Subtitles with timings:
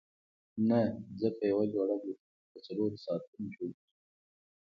[0.69, 0.79] نه
[1.21, 3.83] ځکه یوه جوړه بوټان په څلورو ساعتونو جوړیږي.